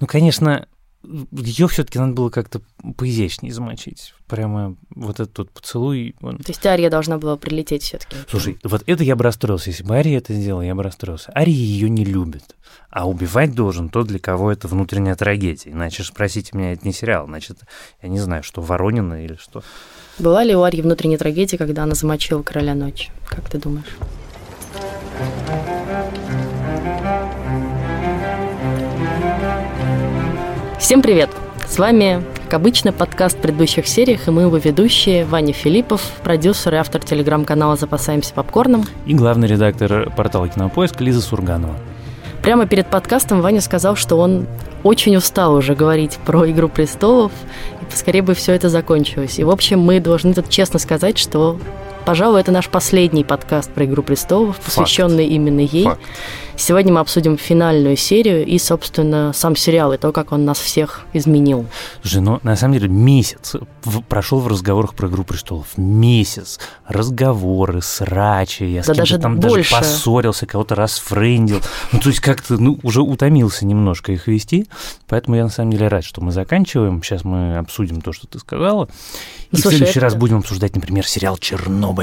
[0.00, 0.66] Ну, конечно,
[1.30, 2.60] ее все-таки надо было как-то
[2.96, 4.14] поизящнее замочить.
[4.26, 6.16] Прямо вот этот вот поцелуй.
[6.20, 6.38] Он...
[6.38, 8.16] То есть Ария должна была прилететь все-таки.
[8.28, 9.70] Слушай, вот это я бы расстроился.
[9.70, 11.32] Если бы Ария это сделала, я бы расстроился.
[11.36, 12.56] Ария ее не любит.
[12.90, 15.70] А убивать должен тот, для кого это внутренняя трагедия.
[15.70, 17.26] Иначе спросите меня, это не сериал.
[17.26, 17.58] Значит,
[18.02, 19.62] я не знаю, что Воронина или что.
[20.18, 23.10] Была ли у Арии внутренняя трагедия, когда она замочила короля ночи?
[23.28, 23.96] Как ты думаешь?
[30.86, 31.30] Всем привет!
[31.66, 36.74] С вами, как обычно, подкаст в предыдущих сериях, и мы его ведущие Ваня Филиппов, продюсер
[36.74, 38.84] и автор телеграм-канала «Запасаемся попкорном».
[39.04, 41.74] И главный редактор портала «Кинопоиск» Лиза Сурганова.
[42.40, 44.46] Прямо перед подкастом Ваня сказал, что он
[44.84, 47.32] очень устал уже говорить про «Игру престолов»,
[47.82, 49.40] и поскорее бы все это закончилось.
[49.40, 51.58] И, в общем, мы должны тут честно сказать, что
[52.06, 55.34] Пожалуй, это наш последний подкаст про «Игру престолов», посвященный Факт.
[55.34, 55.84] именно ей.
[55.86, 56.00] Факт.
[56.58, 61.04] Сегодня мы обсудим финальную серию и, собственно, сам сериал, и то, как он нас всех
[61.12, 61.66] изменил.
[62.00, 63.56] Слушай, ну, на самом деле, месяц
[64.08, 65.76] прошел в разговорах про «Игру престолов».
[65.76, 66.58] Месяц.
[66.86, 68.62] Разговоры, срачи.
[68.62, 69.70] Я да с даже там больше.
[69.70, 71.60] даже поссорился, кого-то расфрендил.
[71.92, 74.66] Ну, то есть как-то, ну, уже утомился немножко их вести.
[75.08, 77.02] Поэтому я, на самом деле, рад, что мы заканчиваем.
[77.02, 78.88] Сейчас мы обсудим то, что ты сказала.
[79.50, 80.00] И Слушай, в следующий это...
[80.00, 81.95] раз будем обсуждать, например, сериал «Чернобыль».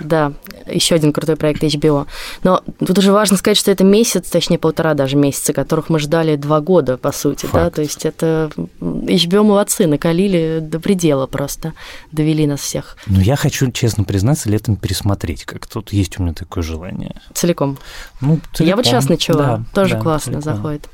[0.00, 0.32] Да,
[0.66, 2.06] еще один крутой проект HBO.
[2.42, 6.36] Но тут уже важно сказать, что это месяц, точнее полтора даже месяца, которых мы ждали
[6.36, 7.54] два года, по сути, Факт.
[7.54, 11.74] да, то есть это HBO молодцы, накалили до предела просто,
[12.10, 12.96] довели нас всех.
[13.06, 17.20] Ну, я хочу, честно признаться, летом пересмотреть, как тут есть у меня такое желание.
[17.34, 17.78] Целиком?
[18.20, 18.66] Ну, целиком.
[18.66, 20.56] Я вот сейчас начала, да, тоже да, классно целиком.
[20.56, 20.88] заходит.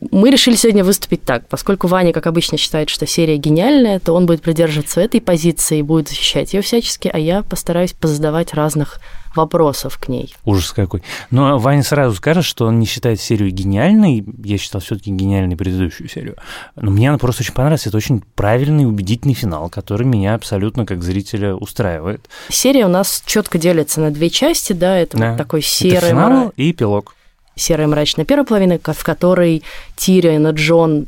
[0.00, 1.48] Мы решили сегодня выступить так.
[1.48, 5.82] Поскольку Ваня, как обычно, считает, что серия гениальная, то он будет придерживаться этой позиции и
[5.82, 9.00] будет защищать ее всячески, а я постараюсь позадавать разных
[9.34, 10.34] вопросов к ней.
[10.44, 11.02] Ужас какой.
[11.30, 14.24] Но Ваня сразу скажет, что он не считает серию гениальной.
[14.44, 16.36] Я считал все-таки гениальной предыдущую серию.
[16.76, 17.86] Но мне она просто очень понравилась.
[17.86, 22.28] Это очень правильный, убедительный финал, который меня абсолютно как зрителя устраивает.
[22.48, 25.30] Серия у нас четко делится на две части, да, это да.
[25.30, 25.98] вот такой серый...
[25.98, 27.14] Это финал и эпилог
[27.58, 29.62] серая мрачная первая половина, в которой
[29.96, 31.06] Тирион и Джон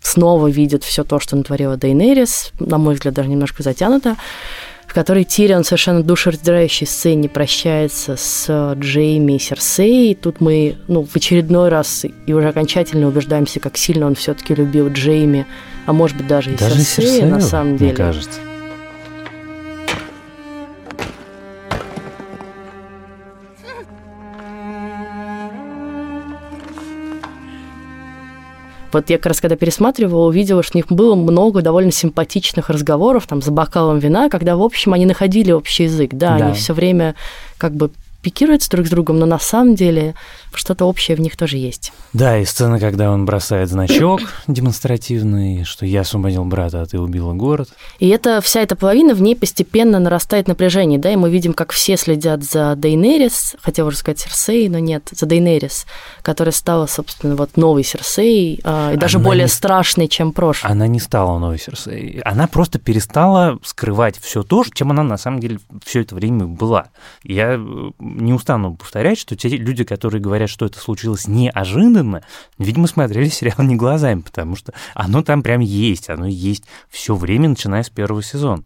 [0.00, 4.16] снова видят все то, что натворила Дейнерис, на мой взгляд, даже немножко затянуто,
[4.86, 10.14] в которой Тирион совершенно душераздирающей сцене прощается с Джейми и Серсей.
[10.14, 14.88] Тут мы ну, в очередной раз и уже окончательно убеждаемся, как сильно он все-таки любил
[14.88, 15.46] Джейми,
[15.86, 17.92] а может быть даже и даже Серсея, Серсею, на самом деле.
[17.92, 18.40] Мне кажется.
[28.92, 33.26] Вот я как раз когда пересматривала, увидела, что у них было много довольно симпатичных разговоров
[33.26, 36.10] там за бокалом вина, когда, в общем, они находили общий язык.
[36.12, 36.46] Да, да.
[36.46, 37.14] они все время
[37.58, 37.90] как бы
[38.22, 40.14] пикируются друг с другом, но на самом деле
[40.52, 41.92] что-то общее в них тоже есть.
[42.12, 47.32] Да, и сцена, когда он бросает значок демонстративный, что я освободил брата, а ты убила
[47.32, 47.68] город.
[47.98, 51.72] И это вся эта половина, в ней постепенно нарастает напряжение, да, и мы видим, как
[51.72, 55.86] все следят за Дейнерис, хотел уже сказать Серсей, но нет, за Дейнерис,
[56.28, 59.48] которая стала, собственно, вот новой Серсей, а, и даже Она более не...
[59.48, 60.70] страшной, чем прошлой.
[60.70, 62.20] Она не стала новой Серсей.
[62.22, 66.88] Она просто перестала скрывать все то, чем она на самом деле все это время была.
[67.22, 72.22] Я э, не устану повторять, что те люди, которые говорят, что это случилось неожиданно,
[72.58, 77.48] видимо, смотрели сериал не глазами, потому что оно там прям есть, оно есть все время,
[77.48, 78.64] начиная с первого сезона.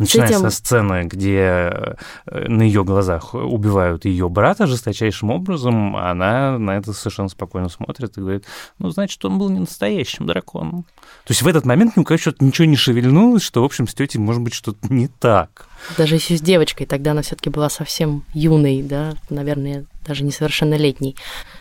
[0.00, 0.40] Начиная этим...
[0.40, 1.94] со сцены, где э,
[2.48, 8.20] на ее глазах убивают ее брата жесточайшим образом, она на это совершенно спокойно смотрит и
[8.20, 8.44] говорит,
[8.78, 10.84] ну, значит, он был не настоящим драконом.
[11.24, 14.18] То есть в этот момент, ну, конечно, ничего не шевельнулось, что, в общем, с тетей
[14.18, 15.68] может быть что-то не так.
[15.96, 21.16] Даже еще с девочкой, тогда она все-таки была совсем юной, да, наверное, даже несовершеннолетней.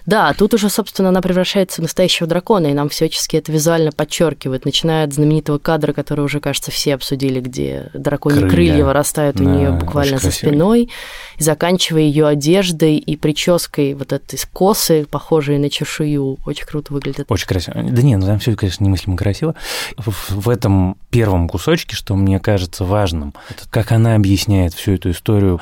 [0.05, 4.65] Да, тут уже, собственно, она превращается в настоящего дракона, и нам всячески это визуально подчеркивает,
[4.65, 9.43] начиная от знаменитого кадра, который уже, кажется, все обсудили, где драконьи крылья, крылья вырастают да,
[9.43, 10.89] у нее буквально за спиной,
[11.37, 16.37] и заканчивая ее одеждой и прической вот этой косы, похожей на чешую.
[16.45, 17.25] Очень круто выглядит.
[17.29, 17.75] Очень красиво.
[17.81, 19.55] Да нет, ну там все, конечно, немыслимо красиво.
[19.97, 25.11] В, в этом первом кусочке, что мне кажется важным, это как она объясняет всю эту
[25.11, 25.61] историю,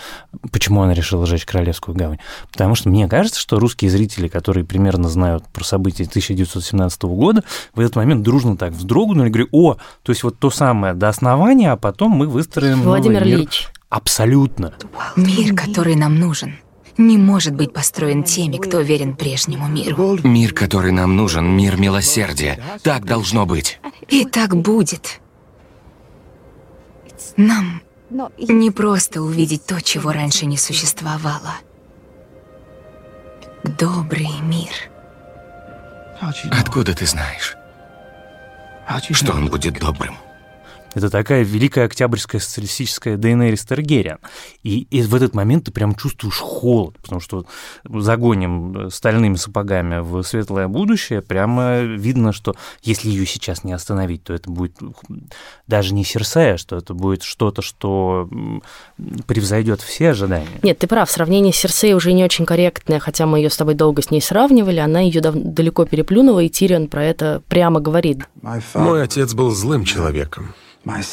[0.51, 2.19] почему она решила сжечь Королевскую гавань.
[2.51, 7.43] Потому что мне кажется, что русские зрители, которые примерно знают про события 1917 года,
[7.73, 11.09] в этот момент дружно так вздрогнули и говорят, о, то есть вот то самое до
[11.09, 13.39] основания, а потом мы выстроим Владимир новый мир.
[13.39, 13.69] Ильич.
[13.89, 14.73] Абсолютно.
[15.15, 16.57] Мир, который нам нужен,
[16.97, 20.17] не может быть построен теми, кто верен прежнему миру.
[20.23, 22.59] Мир, который нам нужен, мир милосердия.
[22.83, 23.79] Так должно быть.
[24.09, 25.21] И так будет.
[27.37, 31.53] Нам не просто увидеть то, чего раньше не существовало.
[33.63, 34.71] Добрый мир.
[36.51, 37.55] Откуда ты знаешь,
[39.11, 40.17] что он будет добрым?
[40.97, 44.17] Это такая великая октябрьская социалистическая Дейнерис Таргериан.
[44.63, 47.45] И, и в этот момент ты прям чувствуешь холод, потому что
[47.87, 54.33] загоним стальными сапогами в светлое будущее, прямо видно, что если ее сейчас не остановить, то
[54.33, 54.75] это будет
[55.67, 58.27] даже не Серсея, что это будет что-то, что
[59.27, 60.59] превзойдет все ожидания.
[60.63, 63.75] Нет, ты прав, сравнение с Серсеей уже не очень корректное, хотя мы ее с тобой
[63.75, 68.21] долго с ней сравнивали, она ее далеко переплюнула, и Тирион про это прямо говорит.
[68.73, 70.55] Мой отец был злым человеком.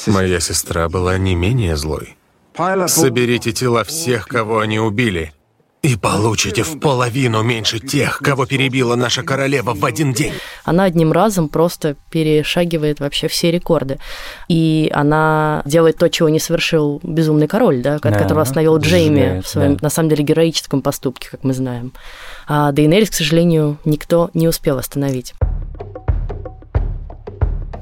[0.06, 2.16] Моя сестра была не менее злой.
[2.86, 5.32] Соберите тела всех, кого они убили,
[5.84, 10.32] и получите в половину меньше тех, кого перебила наша королева в один день.
[10.64, 13.98] Она одним разом просто перешагивает вообще все рекорды.
[14.48, 19.46] И она делает то, чего не совершил безумный король, да, да которого остановил Джейми в
[19.46, 19.80] своем, да.
[19.82, 21.92] на самом деле, героическом поступке, как мы знаем.
[22.46, 25.34] А Дейнерис, к сожалению, никто не успел остановить.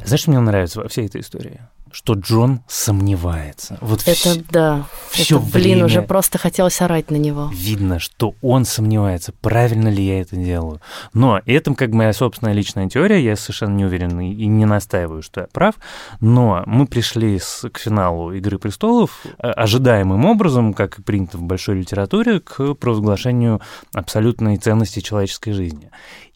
[0.05, 1.61] Знаешь, что мне нравится во всей этой истории?
[1.93, 3.79] Что Джон сомневается.
[3.81, 4.39] Вот это вс...
[4.51, 4.87] да.
[5.11, 7.51] Все это, блин, время уже просто хотелось орать на него.
[7.53, 10.81] Видно, что он сомневается, правильно ли я это делаю.
[11.13, 15.43] Но это как моя собственная личная теория, я совершенно не уверен и не настаиваю, что
[15.43, 15.75] я прав.
[16.21, 21.77] Но мы пришли с, к финалу «Игры престолов» ожидаемым образом, как и принято в большой
[21.77, 23.61] литературе, к провозглашению
[23.95, 25.91] абсолютной ценности человеческой жизни.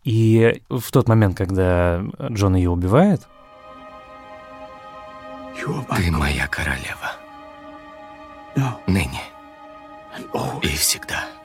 [0.04, 2.00] И в тот момент, когда
[2.30, 3.22] Джон ее убивает,
[5.96, 7.16] ты моя королева.
[8.86, 9.22] Ныне
[10.62, 11.35] и всегда.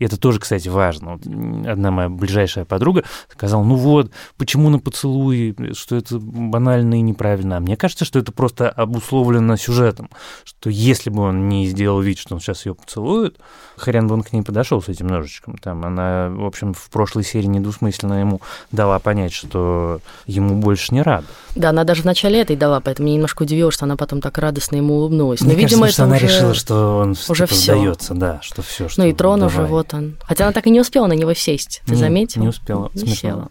[0.00, 1.12] И это тоже, кстати, важно.
[1.12, 1.26] Вот
[1.68, 7.58] одна моя ближайшая подруга сказала, ну вот, почему на поцелуи, что это банально и неправильно.
[7.58, 10.10] А мне кажется, что это просто обусловлено сюжетом,
[10.44, 13.36] что если бы он не сделал вид, что он сейчас ее поцелует,
[13.76, 15.56] хрен бы он к ней подошел с этим ножичком.
[15.58, 18.40] Там она, в общем, в прошлой серии недвусмысленно ему
[18.72, 21.26] дала понять, что ему больше не рада.
[21.54, 24.38] Да, она даже в начале этой дала, поэтому меня немножко удивило, что она потом так
[24.38, 25.40] радостно ему улыбнулась.
[25.40, 26.24] Но, Мне видимо, кажется, это что уже...
[26.24, 27.74] она решила, что он уже типа, все.
[27.74, 29.54] сдается, да, что все, что Ну и трон давай.
[29.54, 30.16] уже вот он.
[30.22, 31.82] Хотя она так и не успела на него сесть.
[31.86, 32.42] Ты не, заметил?
[32.42, 32.90] Не успела.
[32.94, 33.48] Не села.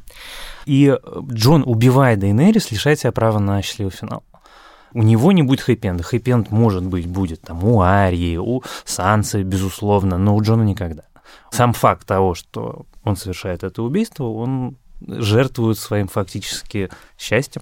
[0.65, 0.95] И
[1.31, 4.23] Джон, убивая Дейнерис, лишает себя права на счастливый финал.
[4.93, 6.03] У него не будет хэппи-энда.
[6.03, 11.03] Хэппи-энд, может быть, будет там у Арии, у Сансы, безусловно, но у Джона никогда.
[11.51, 14.77] Сам факт того, что он совершает это убийство, он
[15.07, 17.61] жертвует своим фактически счастьем,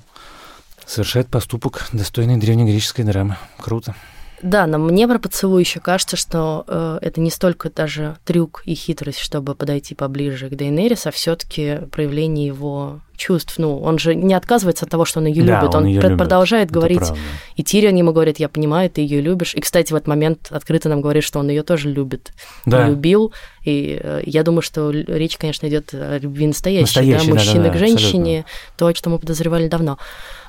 [0.86, 3.38] совершает поступок, достойный древнегреческой драмы.
[3.60, 3.96] Круто.
[4.42, 8.76] Да, но мне про поцелуй еще кажется, что э, это не столько даже трюк и
[8.76, 13.56] хитрость, чтобы подойти поближе к Дейнерис, а все-таки проявление его чувств.
[13.58, 15.76] Ну, он же не отказывается от того, что он ее Да, любит.
[15.76, 16.20] он Он, её пр- любит.
[16.24, 17.00] продолжает Это говорить.
[17.00, 17.18] правда.
[17.56, 19.54] И Тирион ему говорит, я понимаю, ты ее любишь.
[19.56, 22.32] И, кстати, в этот момент открыто нам говорит, что он ее тоже любит.
[22.66, 22.88] Да.
[22.88, 23.34] Любил.
[23.66, 27.76] И э, я думаю, что речь, конечно, идет о любви настоящей, Настоящей, да, мужчины да-да-да,
[27.76, 28.46] к женщине,
[28.78, 29.98] то, о чем мы подозревали давно.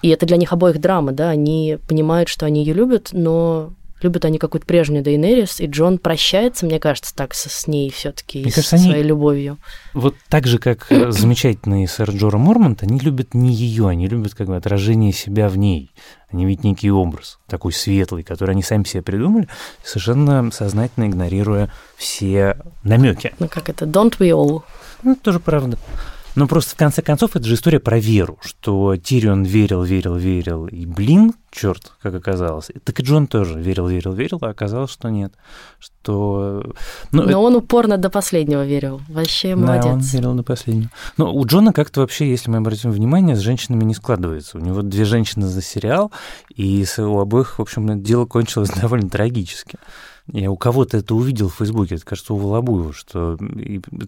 [0.02, 3.72] И это для них обоих драма, да, они понимают, что они ее любят, но
[4.02, 8.12] любят они какую-то прежнюю Дейнерис, и Джон прощается, мне кажется, так со, с ней все
[8.12, 9.58] таки Мне с кажется, они- своей любовью.
[9.94, 14.34] Вот так же, как э, замечательный сэр Джора Мормонт, они любят не ее, они любят
[14.34, 15.90] как бы отражение себя в ней.
[16.30, 19.48] Они видят некий образ, такой светлый, который они сами себе придумали,
[19.82, 23.32] совершенно сознательно игнорируя все намеки.
[23.38, 24.62] Ну как это, don't we all?
[25.02, 25.78] Ну, это тоже правда.
[26.38, 30.68] Но просто в конце концов это же история про веру, что Тирион верил, верил, верил,
[30.68, 32.70] и блин, черт, как оказалось.
[32.84, 35.34] Так и Джон тоже верил, верил, верил, а оказалось, что нет.
[35.80, 36.62] Что...
[37.10, 39.00] Ну, Но он упорно до последнего верил.
[39.08, 40.12] Вообще Да, он молодец.
[40.12, 40.90] верил до последнего.
[41.16, 44.58] Но у Джона как-то вообще, если мы обратим внимание, с женщинами не складывается.
[44.58, 46.12] У него две женщины за сериал,
[46.54, 49.76] и у обоих, в общем, дело кончилось довольно трагически.
[50.32, 53.38] Я у кого-то это увидел в Фейсбуке, это, кажется, у Волобуева, что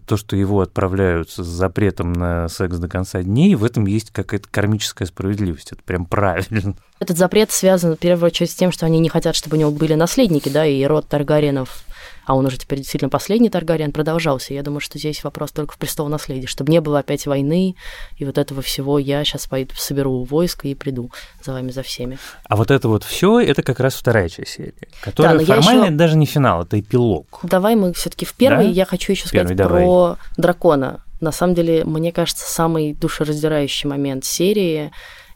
[0.05, 4.47] то, что его отправляют с запретом на секс до конца дней, в этом есть какая-то
[4.49, 5.71] кармическая справедливость.
[5.71, 6.75] Это прям правильно.
[6.99, 9.71] Этот запрет связан, в первую очередь, с тем, что они не хотят, чтобы у него
[9.71, 11.83] были наследники, да, и род Таргариенов,
[12.31, 14.53] а он уже теперь действительно последний Таргариен, продолжался.
[14.53, 17.75] Я думаю, что здесь вопрос только в престолонаследии, чтобы не было опять войны
[18.15, 18.99] и вот этого всего.
[18.99, 21.11] Я сейчас пойду, соберу войско и приду
[21.43, 22.19] за вами, за всеми.
[22.47, 25.95] А вот это вот все, это как раз вторая часть серии, которая я формально ещё-
[25.97, 27.39] даже не финал, это эпилог.
[27.43, 28.67] Давай мы все-таки в первый.
[28.67, 28.71] Да?
[28.71, 29.83] Я хочу еще сказать Первый, давай.
[29.83, 31.03] про дракона.
[31.19, 34.91] На самом деле, мне кажется, самый душераздирающий момент серии.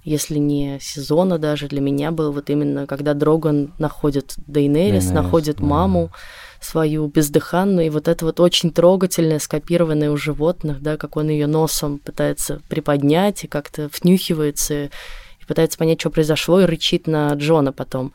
[0.07, 5.65] если не сезона даже, для меня был вот именно, когда Дроган находит Дейнерис, находит да.
[5.65, 6.11] маму
[6.59, 11.47] свою бездыханную, и вот это вот очень трогательное, скопированное у животных, да, как он ее
[11.47, 14.89] носом пытается приподнять и как-то внюхивается
[15.47, 18.13] пытается понять, что произошло, и рычит на Джона потом.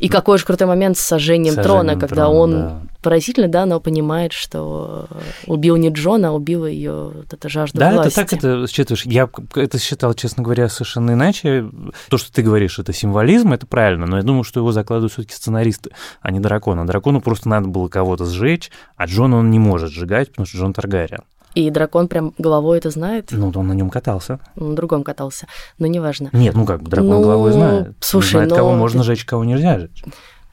[0.00, 2.82] И какой же крутой момент с сожжением, сожжением трона, когда трона, он да.
[3.02, 5.08] Поразительно, да, но понимает, что
[5.46, 8.16] убил не Джона, а убила ее вот эта жажда да, власти.
[8.16, 9.04] Да, это так это считываешь.
[9.04, 11.68] Я это считал, честно говоря, совершенно иначе.
[12.08, 15.22] То, что ты говоришь, это символизм, это правильно, но я думаю, что его закладывают все
[15.22, 15.90] таки сценаристы,
[16.20, 16.86] а не дракона.
[16.86, 20.72] Дракону просто надо было кого-то сжечь, а Джона он не может сжигать, потому что Джон
[20.72, 21.22] Таргариен.
[21.54, 23.28] И дракон прям головой это знает.
[23.30, 24.40] Ну, он на нем катался.
[24.56, 25.46] На другом катался,
[25.78, 26.30] но неважно.
[26.32, 27.94] Нет, ну как, дракон ну, головой знает.
[28.00, 28.56] Слушай, знает, но...
[28.56, 30.02] кого можно жечь, кого нельзя жечь.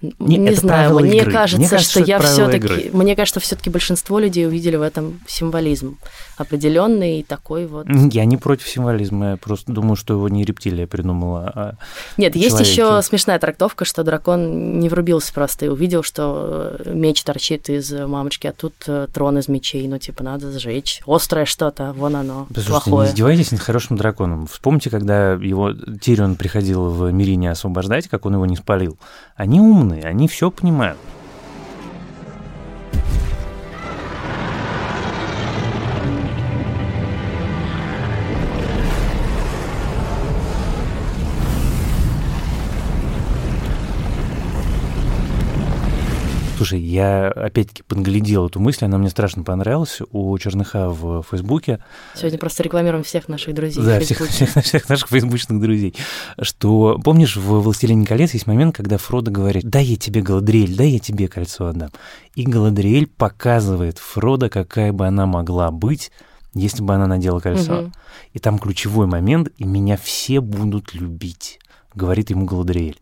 [0.01, 4.17] Не, не знаю, мне кажется, мне кажется, что, что я все-таки, мне кажется, все-таки большинство
[4.17, 5.97] людей увидели в этом символизм
[6.37, 7.85] определенный такой вот.
[8.11, 11.73] Я не против символизма, я просто думаю, что его не рептилия придумала, а
[12.15, 17.21] Нет, есть еще смешная трактовка, что дракон не врубился просто и увидел, что э, меч
[17.23, 21.91] торчит из мамочки, а тут э, трон из мечей, ну типа надо сжечь, острое что-то,
[21.91, 23.07] вон оно, Послушайте, плохое.
[23.07, 24.47] не издевайтесь над хорошим драконом.
[24.47, 28.97] Вспомните, когда его Тирион приходил в Мирине освобождать, как он его не спалил.
[29.39, 30.97] Они умные, они все понимают.
[46.59, 51.79] Слушай, я опять-таки подглядел эту мысль, она мне страшно понравилась у Черныха в Фейсбуке.
[52.15, 53.81] Сегодня просто рекламируем всех наших друзей.
[53.81, 55.95] Да, всех, всех, всех наших фейсбучных друзей.
[56.41, 60.89] Что, помнишь, в «Властелине колец» есть момент, когда Фродо говорит, дай я тебе Галадриэль, дай
[60.89, 61.91] я тебе кольцо отдам.
[62.35, 66.11] И Галадриэль показывает Фродо, какая бы она могла быть,
[66.53, 67.83] если бы она надела кольцо.
[67.83, 67.91] Угу.
[68.33, 71.57] И там ключевой момент, и меня все будут любить,
[71.95, 72.99] говорит ему Галадриэль.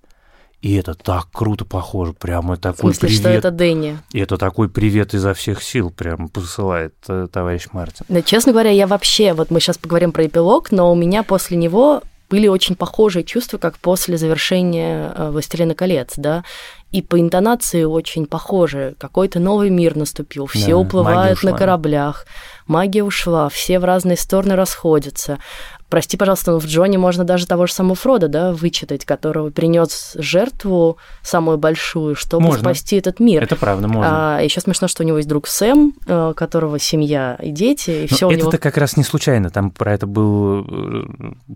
[0.62, 3.20] И это так круто похоже, прямо такой В смысле, привет.
[3.20, 4.00] что это Дэнни?
[4.12, 8.06] И это такой привет изо всех сил прям посылает э, товарищ Мартин.
[8.10, 11.58] Да, честно говоря, я вообще, вот мы сейчас поговорим про эпилог, но у меня после
[11.58, 16.44] него были очень похожие чувства, как после завершения э, «Властелина колец», да,
[16.92, 18.96] и по интонации очень похожи.
[19.00, 22.26] Какой-то новый мир наступил, все да, уплывают на кораблях,
[22.66, 25.40] магия ушла, все в разные стороны расходятся.
[25.90, 30.16] Прости, пожалуйста, но в Джоне можно даже того же самого Фрода, да, вычитать, которого принес
[30.16, 32.60] жертву самую большую, чтобы можно.
[32.60, 33.42] спасти этот мир.
[33.44, 34.38] Это правда, можно.
[34.38, 38.08] А, еще смешно, что у него есть друг Сэм, э, которого семья и дети, и
[38.08, 38.50] все у него.
[38.50, 39.50] Это как раз не случайно.
[39.50, 41.04] Там про это был э,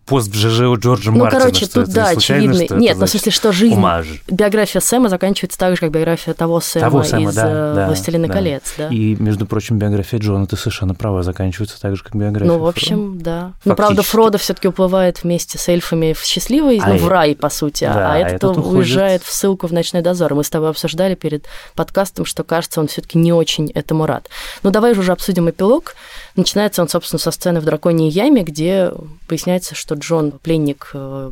[0.05, 1.43] пост в ЖЖ у Джорджа ну, Мартина.
[1.43, 2.65] Ну, короче, тут да, очевидно.
[2.65, 4.07] Что Нет, ну, в смысле, что жизнь, умаж.
[4.29, 7.87] биография Сэма заканчивается так же, как биография того Сэма того Сэма, из да, э, да,
[7.87, 8.33] «Властелина да.
[8.33, 8.87] колец», да.
[8.87, 12.65] И, между прочим, биография Джона, ты совершенно права, заканчивается так же, как биография Ну, в
[12.65, 13.23] общем, Фрода.
[13.23, 13.53] да.
[13.65, 17.35] Ну, правда, Фродо все таки уплывает вместе с эльфами в счастливый, а ну, в рай,
[17.35, 20.33] по сути, а да, а этот, этот уезжает в ссылку в ночной дозор.
[20.35, 24.29] Мы с тобой обсуждали перед подкастом, что кажется, он все-таки не очень этому рад.
[24.63, 25.95] Ну, давай уже обсудим эпилог.
[26.35, 28.91] Начинается он, собственно, со сцены в драконьей яме, где
[29.27, 31.31] поясняется, что Джон пленник э,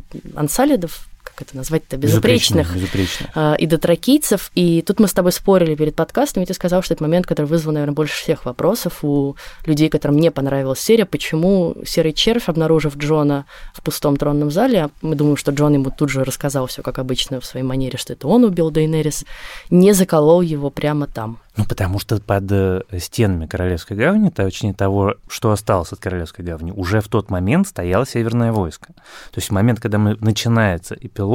[1.40, 3.28] ансалидов, это назвать-то, безупречных, безупречных.
[3.34, 4.50] Э, и дотракийцев.
[4.54, 7.46] И тут мы с тобой спорили перед подкастом, и ты сказал, что это момент, который
[7.46, 12.96] вызвал, наверное, больше всех вопросов у людей, которым не понравилась серия, почему Серый Червь, обнаружив
[12.96, 16.98] Джона в пустом тронном зале, мы думаем, что Джон ему тут же рассказал все как
[16.98, 19.24] обычно в своей манере, что это он убил Дейнерис,
[19.70, 21.38] не заколол его прямо там.
[21.56, 26.70] Ну, потому что под э, стенами Королевской гавани, точнее того, что осталось от Королевской гавани,
[26.70, 28.94] уже в тот момент стояло Северное войско.
[28.94, 31.29] То есть в момент, когда мы, начинается эпилог,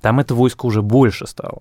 [0.00, 1.60] там это войско уже больше стало.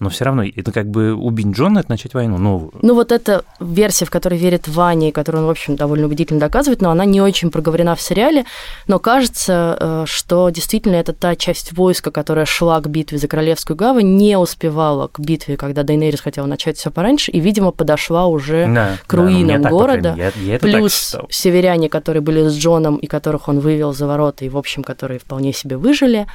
[0.00, 2.72] Но все равно это как бы убить Джона, это начать войну новую.
[2.82, 6.38] Ну вот эта версия, в которой верит Ваня, и которую он, в общем, довольно убедительно
[6.38, 8.44] доказывает, но она не очень проговорена в сериале,
[8.86, 13.76] но кажется, э, что действительно это та часть войска, которая шла к битве за Королевскую
[13.76, 18.72] гавань, не успевала к битве, когда Дейнерис хотела начать все пораньше, и, видимо, подошла уже
[18.72, 20.14] да, к руинам да, города.
[20.16, 24.48] Я, я Плюс северяне, которые были с Джоном, и которых он вывел за ворота, и,
[24.48, 26.28] в общем, которые вполне себе выжили,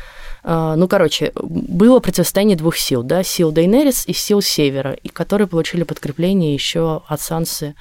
[0.44, 5.84] ну, короче, было противостояние двух сил, да, сил Дейнерис и сил Севера, и которые получили
[5.84, 7.76] подкрепление еще от Сансы,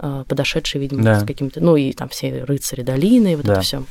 [0.00, 1.20] а, подошедшие, видимо, да.
[1.20, 3.54] с какими-то, ну и там все рыцари долины, и вот да.
[3.54, 3.82] это все.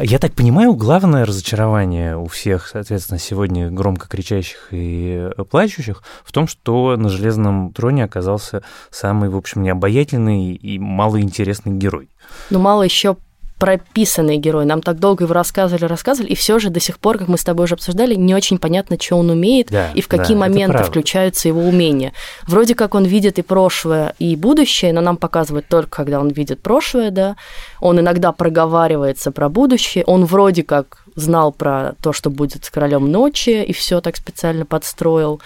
[0.00, 6.48] Я так понимаю, главное разочарование у всех, соответственно, сегодня громко кричащих и плачущих в том,
[6.48, 12.08] что на железном троне оказался самый, в общем, необаятельный и малоинтересный герой.
[12.48, 13.18] Ну, мало еще
[13.62, 14.64] прописанный герой.
[14.64, 17.44] Нам так долго его рассказывали, рассказывали, и все же до сих пор, как мы с
[17.44, 20.82] тобой уже обсуждали, не очень понятно, что он умеет да, и в какие да, моменты
[20.82, 22.12] включаются его умения.
[22.48, 26.60] Вроде как он видит и прошлое, и будущее, но нам показывают только, когда он видит
[26.60, 27.36] прошлое, да.
[27.80, 33.12] Он иногда проговаривается про будущее, он вроде как знал про то, что будет с королем
[33.12, 35.40] ночи, и все так специально подстроил.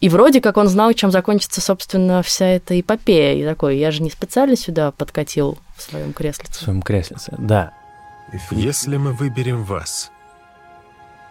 [0.00, 3.34] И вроде как он знал, чем закончится, собственно, вся эта эпопея.
[3.34, 6.46] И такой, я же не специально сюда подкатил в своем кресле.
[6.50, 7.72] В своем креслице, да.
[8.50, 10.10] Если мы выберем вас,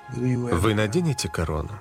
[0.10, 1.72] вы наденете корону?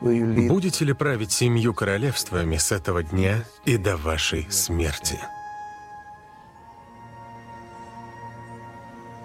[0.00, 5.18] Будете ли править семью королевствами с этого дня и до вашей смерти?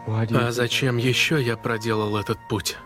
[0.07, 2.77] А зачем еще я проделал этот путь?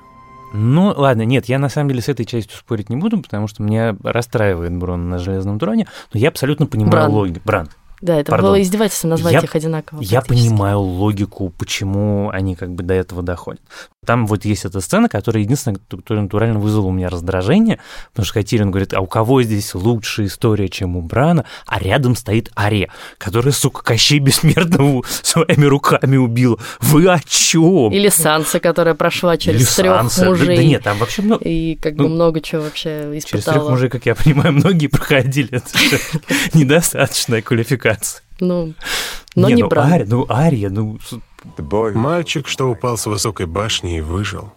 [0.53, 3.63] Ну, ладно, нет, я на самом деле с этой частью спорить не буду, потому что
[3.63, 7.41] меня расстраивает Брон на Железном троне, но я абсолютно понимаю логику.
[7.45, 7.69] Бран.
[7.99, 8.51] Да, это Пардон.
[8.51, 10.01] было издевательство назвать я, их одинаково.
[10.01, 13.61] Я понимаю логику, почему они как бы до этого доходят.
[14.07, 17.77] Там вот есть эта сцена, которая единственная, которая натурально вызвала у меня раздражение,
[18.11, 22.15] потому что Катерин говорит, а у кого здесь лучшая история, чем у Брана, а рядом
[22.15, 26.57] стоит Аре, которая, сука, Кощей Бессмертного своими руками убила.
[26.79, 27.91] Вы о чем?
[27.91, 30.47] Или Санса, которая прошла через трех мужей.
[30.47, 31.43] Да, да нет, там вообще много...
[31.43, 33.43] И как бы ну, много чего вообще испытала.
[33.43, 35.49] Через трех мужей, как я понимаю, многие проходили.
[35.51, 35.67] Это
[36.53, 38.21] недостаточная квалификация.
[38.39, 38.73] Ну,
[39.37, 39.93] но не, не ну, Бран.
[39.93, 40.97] Ария, ну, Ария, ну,
[41.93, 44.51] Мальчик, что упал с высокой башни и выжил.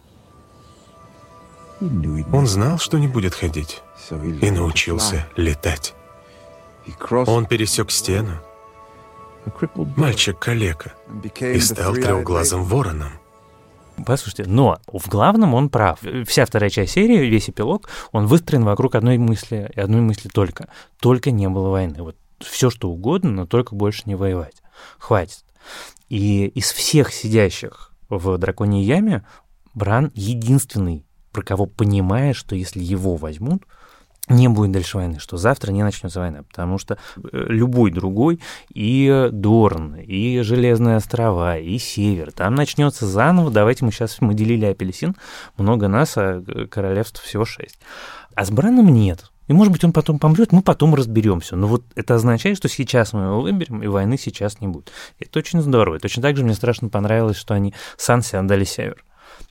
[1.81, 5.95] Он знал, что не будет ходить, и научился летать.
[7.11, 8.33] Он пересек стену.
[9.97, 10.95] Мальчик-калека.
[11.41, 13.13] И стал трехглазым вороном.
[14.07, 15.99] Послушайте, но в главном он прав.
[16.27, 20.69] Вся вторая часть серии, весь эпилог, он выстроен вокруг одной мысли, и одной мысли только.
[21.01, 22.03] Только не было войны.
[22.03, 24.60] Вот все что угодно, но только больше не воевать.
[24.99, 25.45] Хватит.
[26.09, 29.25] И из всех сидящих в драконьей яме
[29.75, 33.63] Бран единственный, про кого понимает, что если его возьмут,
[34.29, 38.41] не будет дальше войны, что завтра не начнется война, потому что э, любой другой,
[38.73, 44.67] и Дорн, и Железные острова, и Север, там начнется заново, давайте мы сейчас, мы делили
[44.67, 45.17] апельсин,
[45.57, 47.79] много нас, а королевств всего шесть.
[48.35, 49.30] А с Браном нет.
[49.51, 51.57] И, может быть, он потом помрет, мы потом разберемся.
[51.57, 54.93] Но вот это означает, что сейчас мы его выберем, и войны сейчас не будет.
[55.19, 55.97] Это очень здорово.
[55.97, 59.05] И точно так же мне страшно понравилось, что они Сансе отдали север.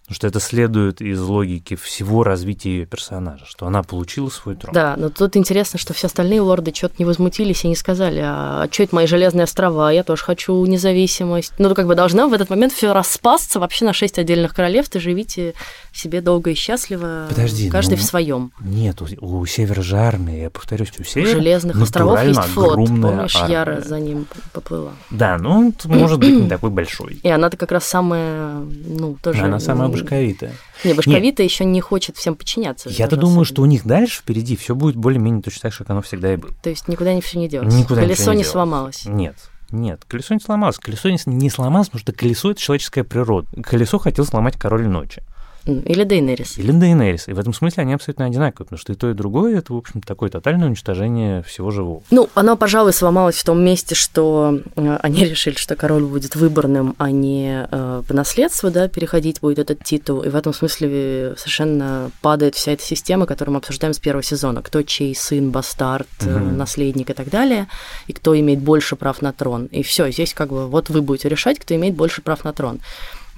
[0.10, 4.74] Потому что это следует из логики всего развития ее персонажа, что она получила свой трон.
[4.74, 8.64] Да, но тут интересно, что все остальные лорды что-то не возмутились и не сказали, а,
[8.64, 11.54] а что это мои железные острова, я тоже хочу независимость.
[11.60, 15.00] Ну, как бы должна в этот момент все распасться вообще на шесть отдельных королевств и
[15.00, 15.54] живите
[15.94, 18.52] себе долго и счастливо, Подожди, каждый ну, в своем.
[18.62, 22.78] Нет, у, у Севера же армия, я повторюсь, у Севера У Железных островов есть флот,
[22.78, 23.54] помнишь, армия.
[23.54, 24.94] Яра за ним поплыла.
[25.12, 27.20] Да, ну, он может быть не такой большой.
[27.22, 28.56] И она-то как раз самая,
[28.88, 29.44] ну, тоже...
[29.44, 30.54] Она самая башковитая.
[30.84, 32.90] Не, башковитая еще не хочет всем подчиняться.
[32.90, 36.02] Я-то думаю, что у них дальше впереди все будет более-менее точно так же, как оно
[36.02, 36.54] всегда и было.
[36.62, 37.74] То есть никуда не все не делось?
[37.74, 39.06] Никуда Колесо не, не сломалось?
[39.06, 39.36] Нет.
[39.72, 40.78] Нет, колесо не сломалось.
[40.78, 43.48] Колесо не сломалось, потому что колесо— это человеческая природа.
[43.62, 45.22] Колесо хотел сломать король ночи.
[45.70, 46.58] Или Дейнерис.
[46.58, 47.28] Или Дейнерис.
[47.28, 49.78] И в этом смысле они абсолютно одинаковые, потому что и то, и другое это, в
[49.78, 52.04] общем, такое тотальное уничтожение всего живого.
[52.12, 56.96] Ну, оно, пожалуй, сломалось в том месте, что э, они решили, что король будет выборным,
[56.98, 60.22] а не э, по наследству, да, переходить будет этот титул.
[60.22, 64.62] И в этом смысле совершенно падает вся эта система, которую мы обсуждаем с первого сезона.
[64.62, 66.40] Кто чей сын, бастард, угу.
[66.40, 67.68] наследник и так далее,
[68.08, 69.66] и кто имеет больше прав на трон.
[69.66, 72.80] И все, здесь как бы вот вы будете решать, кто имеет больше прав на трон.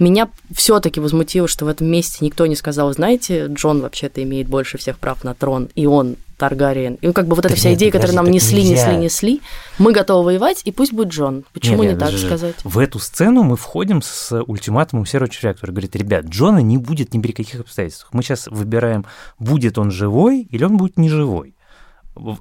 [0.02, 4.80] Меня все-таки возмутило, что в этом месте никто не сказал, знаете, Джон вообще-то имеет больше
[4.80, 6.96] всех прав на трон, и он Таргариен.
[6.96, 8.94] И как бы вот эта вся нет, идея, которую нам несли, нельзя.
[8.94, 9.42] несли, несли,
[9.78, 11.44] мы готовы воевать, и пусть будет Джон.
[11.54, 12.56] Почему нет, не так же, сказать?
[12.64, 17.14] В эту сцену мы входим с ультиматумом серого червя, который говорит, ребят, Джона не будет
[17.14, 18.12] ни при каких обстоятельствах.
[18.12, 19.06] Мы сейчас выбираем,
[19.38, 21.54] будет он живой или он будет неживой.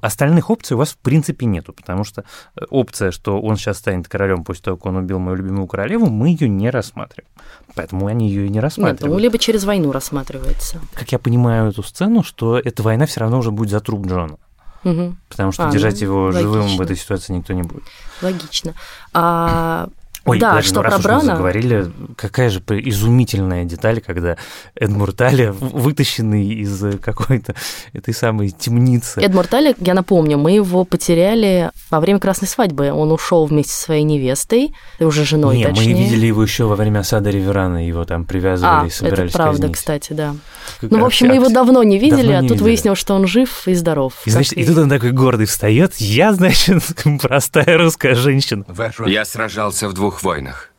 [0.01, 2.23] Остальных опций у вас в принципе нету, потому что
[2.55, 6.07] э, опция, что он сейчас станет королем после того, как он убил мою любимую королеву,
[6.07, 7.29] мы ее не рассматриваем.
[7.75, 9.01] Поэтому они ее и не рассматривают.
[9.01, 10.81] Нет, ну, либо через войну рассматривается.
[10.93, 14.37] Как я понимаю эту сцену, что эта война все равно уже будет за труп Джона.
[14.83, 15.15] Угу.
[15.29, 16.41] Потому что а, держать ну, его логично.
[16.41, 17.83] живым в этой ситуации никто не будет.
[18.21, 18.73] Логично.
[19.13, 19.87] А
[20.25, 21.19] Ой, да, даже, что ну, раз про уж Брана...
[21.19, 24.37] мы заговорили, какая же изумительная деталь, когда
[24.75, 27.55] Эдмур Тали, вытащенный из какой-то
[27.93, 29.19] этой самой темницы.
[29.19, 32.91] Эдмур Тали, я напомню, мы его потеряли во время красной свадьбы.
[32.91, 35.95] Он ушел вместе со своей невестой, уже женой, Не, точнее.
[35.95, 39.37] мы видели его еще во время осады Реверана, его там привязывали а, и собирались это
[39.39, 39.77] правда, казнить.
[39.77, 40.35] кстати, да.
[40.79, 42.63] Как, ну, в общем, мы его давно не видели, давно а тут видели.
[42.63, 44.13] выяснилось, что он жив и здоров.
[44.25, 45.95] И, значит, и тут он такой гордый встает.
[45.95, 46.83] Я, значит,
[47.21, 48.65] простая русская женщина.
[49.07, 50.71] Я сражался в двух войнах.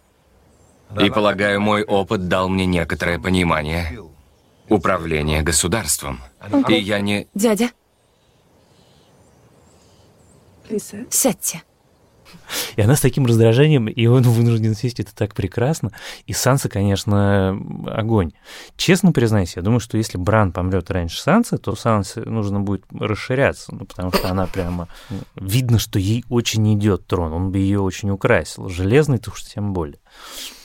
[1.00, 3.98] И, полагаю, мой опыт дал мне некоторое понимание
[4.68, 6.20] управления государством.
[6.68, 7.28] И я не...
[7.34, 7.70] Дядя.
[11.10, 11.62] Сядьте.
[12.76, 15.92] И она с таким раздражением, и он вынужден сесть, это так прекрасно.
[16.26, 18.32] И Санса, конечно, огонь.
[18.76, 23.74] Честно признаюсь, я думаю, что если Бран помрет раньше Сансы, то Сансе нужно будет расширяться,
[23.74, 24.88] ну, потому что она прямо...
[25.34, 28.68] Видно, что ей очень идет трон, он бы ее очень украсил.
[28.68, 29.98] Железный-то уж тем более.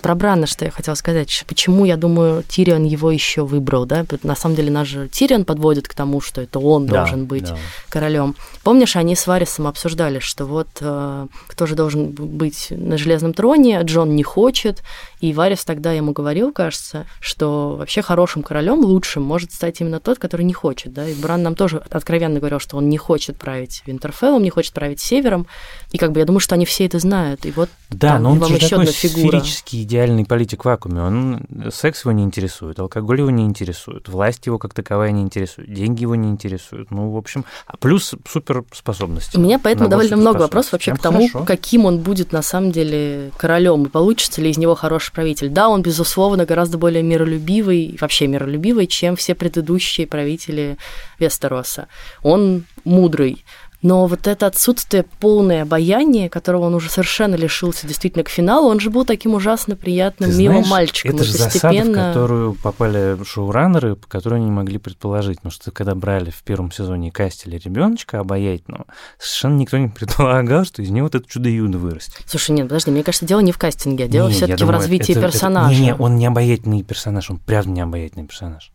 [0.01, 1.43] Про Брана, что я хотела сказать.
[1.47, 4.05] Почему, я думаю, Тирион его еще выбрал, да?
[4.23, 7.45] На самом деле наш же Тирион подводит к тому, что это он да, должен быть
[7.45, 7.57] да.
[7.89, 8.35] королем.
[8.63, 13.81] Помнишь, они с Варисом обсуждали, что вот э, кто же должен быть на железном троне,
[13.83, 14.83] Джон не хочет,
[15.19, 20.19] и Варис тогда ему говорил, кажется, что вообще хорошим королем, лучшим, может стать именно тот,
[20.19, 21.07] который не хочет, да?
[21.07, 25.01] И Бран нам тоже откровенно говорил, что он не хочет править Винтерфеллом, не хочет править
[25.01, 25.47] Севером,
[25.91, 28.31] и как бы я думаю, что они все это знают, и вот да, там, но
[28.31, 31.01] он вам еще одна фигура идеальный политик в вакууме.
[31.01, 35.73] Он секс его не интересует, алкоголь его не интересует, власть его как таковая не интересует,
[35.73, 36.91] деньги его не интересуют.
[36.91, 39.37] Ну, в общем, а плюс суперспособности.
[39.37, 41.45] У меня поэтому довольно много вопросов вообще Прям к тому, хорошо.
[41.45, 45.49] каким он будет на самом деле королем и получится ли из него хороший правитель.
[45.49, 50.77] Да, он безусловно гораздо более миролюбивый, вообще миролюбивый, чем все предыдущие правители
[51.19, 51.87] Вестероса.
[52.23, 53.43] Он мудрый,
[53.81, 58.79] но вот это отсутствие полное обаяние, которого он уже совершенно лишился действительно к финалу, он
[58.79, 61.15] же был таким ужасно приятным, Ты милым знаешь, мальчиком.
[61.15, 61.85] Это же постепенно...
[61.85, 65.37] засада, в которую попали шоураннеры, по которой они могли предположить.
[65.37, 68.85] Потому что когда брали в первом сезоне кастили ребеночка обаятельного,
[69.19, 72.23] совершенно никто не предполагал, что из него вот это чудо-юдо вырастет.
[72.25, 75.21] Слушай, нет, подожди, мне кажется, дело не в кастинге, а дело все-таки в развитии это,
[75.21, 75.73] персонажа.
[75.73, 78.71] Это, не, не, он не обаятельный персонаж, он прям не обаятельный персонаж.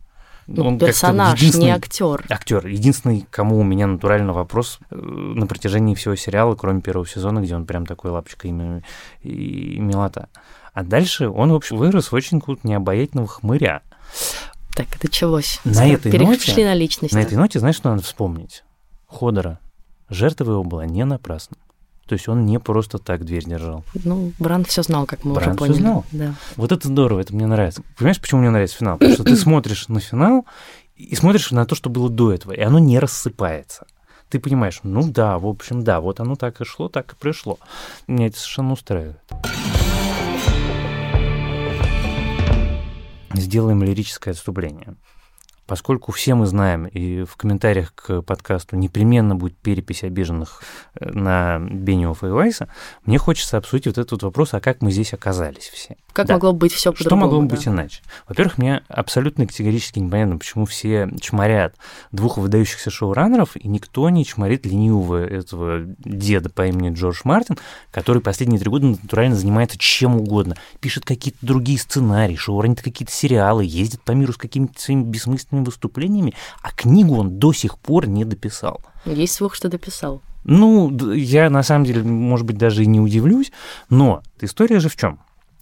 [0.47, 2.25] Ну, он персонаж, не актер.
[2.29, 2.67] Актер.
[2.67, 7.55] Единственный, кому у меня натуральный вопрос э, на протяжении всего сериала, кроме первого сезона, где
[7.55, 8.51] он прям такой лапочка и,
[9.21, 10.29] и милота.
[10.73, 13.81] А дальше он, в общем, вырос в очень какого-то необаятельного хмыря.
[14.75, 15.59] Так, это началось.
[15.63, 17.13] На этой ноте, на личность.
[17.13, 18.63] На этой ноте, знаешь, что надо вспомнить?
[19.07, 19.59] Ходора.
[20.09, 21.57] Жертва его была не напрасна.
[22.07, 23.85] То есть он не просто так дверь держал.
[24.03, 25.73] Ну, Бран все знал, как мы Бран уже поняли.
[25.73, 26.05] Все знал.
[26.11, 26.35] Да.
[26.57, 27.81] Вот это здорово, это мне нравится.
[27.97, 28.97] Понимаешь, почему мне нравится финал?
[28.97, 30.45] Потому что ты смотришь на финал
[30.95, 33.85] и смотришь на то, что было до этого, и оно не рассыпается.
[34.29, 37.59] Ты понимаешь, ну да, в общем, да, вот оно так и шло, так и пришло.
[38.07, 39.19] Меня это совершенно устраивает.
[43.33, 44.95] Сделаем лирическое отступление.
[45.65, 50.61] Поскольку все мы знаем, и в комментариях к подкасту непременно будет перепись обиженных
[50.99, 52.67] э, на Бениофа и Вайса,
[53.05, 55.95] мне хочется обсудить вот этот вот вопрос, а как мы здесь оказались все.
[56.11, 56.33] Как да.
[56.33, 57.09] могло быть все по-другому?
[57.09, 57.55] Что могло да.
[57.55, 58.01] быть иначе?
[58.27, 61.75] Во-первых, мне абсолютно категорически непонятно, почему все чморят
[62.11, 67.57] двух выдающихся шоураннеров, и никто не чморит ленивого этого деда по имени Джордж Мартин,
[67.91, 70.55] который последние три года натурально занимается чем угодно.
[70.81, 75.65] Пишет какие-то другие сценарии, шоуранит какие-то сериалы, ездит по миру с какими-то своими бессмысленными собственными
[75.65, 78.81] выступлениями, а книгу он до сих пор не дописал.
[79.05, 80.21] Есть слух, что дописал.
[80.43, 83.51] Ну, я на самом деле, может быть, даже и не удивлюсь,
[83.89, 85.19] но история же в чем?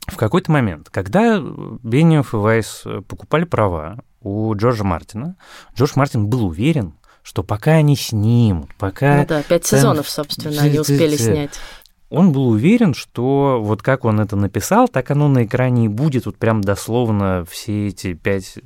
[0.07, 1.39] В какой-то момент, когда
[1.83, 5.35] Бениев и Вайс покупали права у Джорджа Мартина,
[5.75, 9.17] Джордж Мартин был уверен, что пока они снимут, пока...
[9.17, 11.51] Ну да, пять сезонов, собственно, они успели снять
[12.11, 16.25] он был уверен, что вот как он это написал, так оно на экране и будет,
[16.25, 18.59] вот прям дословно все эти пять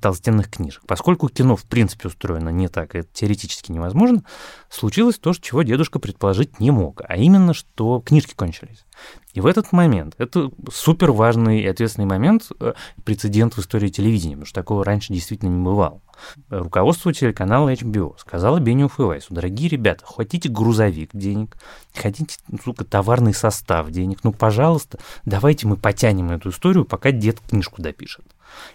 [0.00, 0.82] толстенных книжек.
[0.86, 4.22] Поскольку кино, в принципе, устроено не так, это теоретически невозможно,
[4.68, 8.84] случилось то, чего дедушка предположить не мог, а именно, что книжки кончились.
[9.32, 14.34] И в этот момент, это супер важный и ответственный момент, э, прецедент в истории телевидения,
[14.34, 16.02] потому что такого раньше действительно не бывало.
[16.50, 21.56] Руководство телеканала HBO сказала Бениуф и Вайсу, дорогие ребята, хотите грузовик денег,
[21.94, 27.80] хотите, сука, товарный состав денег, ну, пожалуйста, давайте мы потянем эту историю, пока дед книжку
[27.80, 28.24] допишет.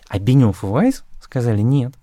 [0.09, 1.93] А Бениуф и Вайс сказали, нет,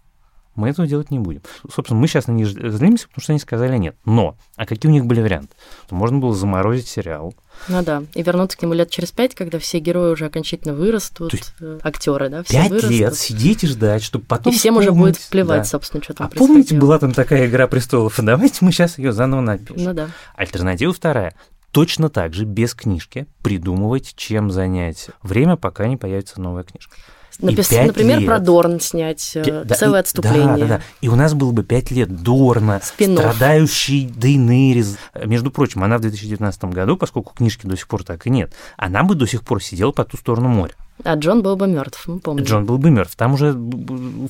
[0.56, 1.42] мы этого делать не будем.
[1.72, 3.96] Собственно, мы сейчас на них злимся, потому что они сказали нет.
[4.04, 5.54] Но, а какие у них были варианты?
[5.90, 7.34] Можно было заморозить сериал.
[7.68, 11.34] Ну да, и вернуться к нему лет через пять, когда все герои уже окончательно вырастут,
[11.60, 12.90] э, актеры, да, все Пять вырастут.
[12.90, 15.64] лет сидеть и ждать, чтобы потом И всем уже будет плевать, да.
[15.64, 19.40] собственно, что там А помните, была там такая «Игра престолов», давайте мы сейчас ее заново
[19.40, 19.84] напишем.
[19.84, 20.08] Ну да.
[20.34, 21.34] Альтернатива вторая
[21.74, 26.96] точно так же без книжки придумывать, чем занять время, пока не появится новая книжка.
[27.40, 27.70] Напис...
[27.70, 28.26] Например, лет.
[28.26, 30.66] про Дорн снять э, да, целое отступление.
[30.66, 30.82] Да, да, да.
[31.00, 34.96] И у нас было бы пять лет Дорна, спин страдающий Дейнерис.
[35.24, 39.02] Между прочим, она в 2019 году, поскольку книжки до сих пор так и нет, она
[39.02, 40.74] бы до сих пор сидела по ту сторону моря.
[41.02, 42.44] А Джон был бы мертв, мы помним.
[42.44, 43.16] Джон был бы мертв.
[43.16, 43.56] Там уже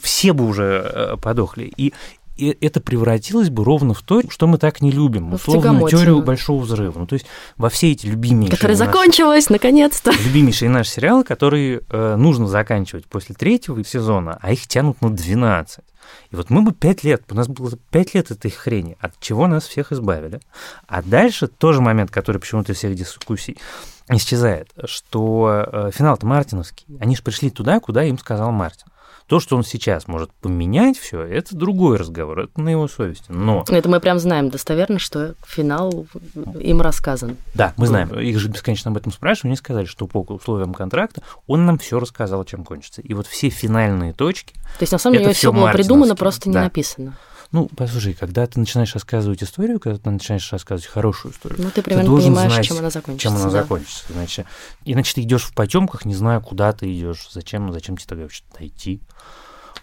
[0.03, 1.71] все бы уже э, подохли.
[1.77, 1.93] И
[2.37, 6.23] и это превратилось бы ровно в то, что мы так не любим, ну, условно, теорию
[6.23, 6.99] большого взрыва.
[6.99, 8.57] Ну, то есть во все эти любимейшие...
[8.57, 10.13] Которая закончилась, наконец-то.
[10.25, 15.85] Любимейшие наши сериалы, которые э, нужно заканчивать после третьего сезона, а их тянут на 12.
[16.31, 19.47] И вот мы бы пять лет, у нас было пять лет этой хрени, от чего
[19.47, 20.41] нас всех избавили.
[20.87, 23.57] А дальше тоже момент, который почему-то из всех дискуссий
[24.09, 26.87] исчезает, что э, финал-то мартиновский.
[27.01, 28.89] Они же пришли туда, куда им сказал Мартин.
[29.27, 33.25] То, что он сейчас может поменять все, это другой разговор, это на его совести.
[33.31, 33.65] Но...
[33.67, 36.07] Это мы прям знаем достоверно, что финал
[36.61, 37.37] им рассказан.
[37.55, 38.09] Да, мы знаем.
[38.19, 41.99] Их же бесконечно об этом спрашивают, они сказали, что по условиям контракта он нам все
[41.99, 43.01] рассказал, чем кончится.
[43.01, 44.55] И вот все финальные точки.
[44.55, 46.63] То есть, на самом деле, все было придумано, просто не да.
[46.65, 47.17] написано.
[47.55, 51.83] Ну, послушай, когда ты начинаешь рассказывать историю, когда ты начинаешь рассказывать хорошую историю, ну, ты
[51.83, 53.29] примерно ты понимаешь, знать, чем она закончится.
[53.29, 53.51] Чем она да.
[53.51, 54.05] закончится.
[54.13, 54.45] Иначе,
[54.85, 58.67] иначе ты идешь в потемках, не зная, куда ты идешь, зачем, зачем тебе тогда вообще-то
[58.67, 59.03] идти.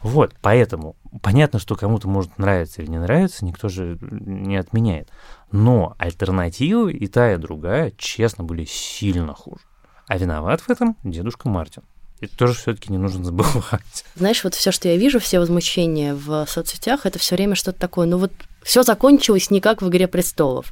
[0.02, 5.10] Вот, поэтому понятно, что кому-то может нравиться или не нравится, никто же не отменяет.
[5.54, 9.62] Но альтернативы и та, и другая, честно, были сильно хуже.
[10.08, 11.84] А виноват в этом дедушка Мартин.
[12.22, 13.82] Это тоже все-таки не нужно забывать.
[14.16, 18.08] Знаешь, вот все, что я вижу, все возмущения в соцсетях, это все время что-то такое.
[18.08, 18.32] Ну вот
[18.62, 20.72] все закончилось не как в Игре престолов.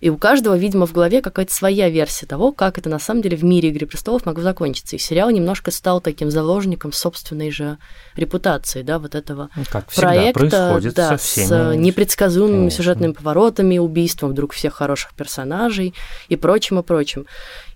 [0.00, 3.36] И у каждого, видимо, в голове какая-то своя версия того, как это на самом деле
[3.36, 4.96] в мире «Игры престолов» могло закончиться.
[4.96, 7.78] И сериал немножко стал таким заложником собственной же
[8.14, 12.76] репутации, да, вот этого ну, как проекта, да, с непредсказуемыми Конечно.
[12.76, 15.94] сюжетными поворотами, убийством вдруг всех хороших персонажей
[16.28, 17.26] и прочим, и прочим.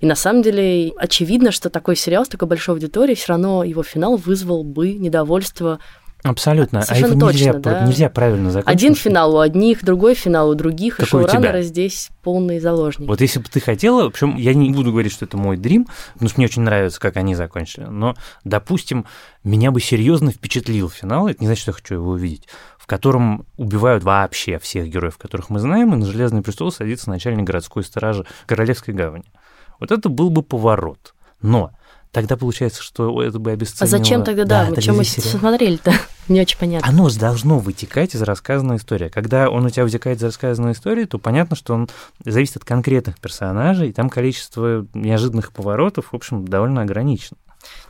[0.01, 3.83] И на самом деле очевидно, что такой сериал с такой большой аудиторией, все равно его
[3.83, 5.79] финал вызвал бы недовольство
[6.23, 6.81] Абсолютно.
[6.81, 7.85] А Совершенно а его нельзя, да?
[7.85, 8.81] нельзя правильно закончить.
[8.81, 13.09] Один финал у одних, другой финал у других, Какой и шоураннеры здесь полные заложники.
[13.09, 15.89] Вот если бы ты хотела, в общем, я не буду говорить, что это мой дрим,
[16.15, 19.07] потому что мне очень нравится, как они закончили, но, допустим,
[19.43, 23.45] меня бы серьезно впечатлил финал, это не значит, что я хочу его увидеть, в котором
[23.57, 28.25] убивают вообще всех героев, которых мы знаем, и на Железный престол садится начальник городской стражи
[28.47, 29.25] Королевской гавани.
[29.81, 31.15] Вот это был бы поворот.
[31.41, 31.73] Но
[32.13, 33.97] тогда получается, что это бы обесценило...
[33.97, 35.93] А зачем тогда, да, да чем мы смотрели-то?
[36.29, 36.89] Не очень понятно.
[36.89, 39.09] Оно должно вытекать из рассказанной истории.
[39.09, 41.89] Когда он у тебя вытекает из рассказанной истории, то понятно, что он
[42.25, 47.37] зависит от конкретных персонажей, и там количество неожиданных поворотов, в общем, довольно ограничено.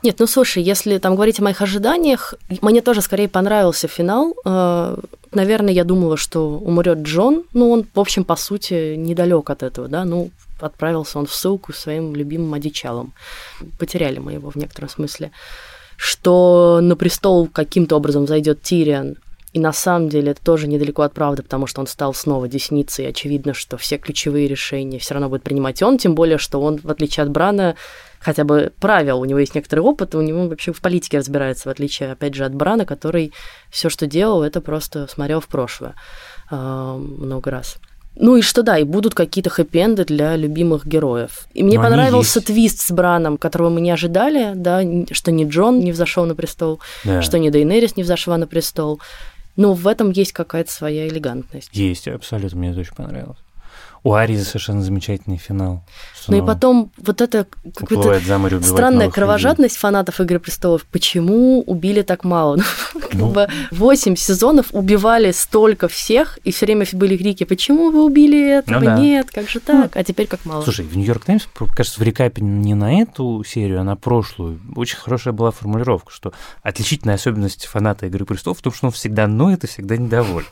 [0.03, 4.35] Нет, ну слушай, если там говорить о моих ожиданиях, мне тоже скорее понравился финал.
[4.45, 4.97] Э,
[5.31, 7.43] наверное, я думала, что умрет Джон.
[7.53, 10.05] Ну, он, в общем, по сути, недалек от этого, да.
[10.05, 13.13] Ну, отправился он в ссылку своим любимым одичалом.
[13.79, 15.31] Потеряли мы его в некотором смысле.
[16.03, 19.15] Что на престол каким-то образом зайдет Тириан,
[19.53, 23.05] и на самом деле это тоже недалеко от правды, потому что он стал снова десницей,
[23.05, 26.81] и очевидно, что все ключевые решения все равно будет принимать он, тем более, что он,
[26.83, 27.77] в отличие от Брана,
[28.19, 31.71] хотя бы правил, у него есть некоторый опыт, у него вообще в политике разбирается, в
[31.71, 33.31] отличие, опять же, от Брана, который
[33.69, 35.95] все, что делал, это просто смотрел в прошлое
[36.51, 37.77] э, много раз.
[38.15, 41.47] Ну и что да, и будут какие-то хэппи-энды для любимых героев.
[41.53, 45.79] И мне Но понравился твист с Браном, которого мы не ожидали, да, что ни Джон
[45.79, 47.21] не взошел на престол, да.
[47.21, 48.99] что ни Дейнерис не взошла на престол.
[49.55, 51.69] Но в этом есть какая-то своя элегантность.
[51.73, 53.37] Есть, абсолютно, мне это очень понравилось.
[54.03, 55.83] У Аризы совершенно замечательный финал.
[56.27, 59.81] Ну и потом вот это какая-то странная кровожадность людей.
[59.81, 60.85] фанатов «Игры престолов».
[60.85, 62.57] Почему убили так мало?
[62.57, 68.03] Ну, как бы 8 сезонов убивали столько всех, и все время были крики «Почему вы
[68.03, 68.79] убили этого?
[68.79, 68.99] Ну, да.
[68.99, 70.63] Нет, как же так?» А теперь как мало.
[70.63, 74.97] Слушай, в «Нью-Йорк Таймс», кажется, в рекапе не на эту серию, а на прошлую, очень
[74.97, 79.63] хорошая была формулировка, что отличительная особенность фаната «Игры престолов» в том, что он всегда ноет
[79.63, 80.47] и всегда недоволен.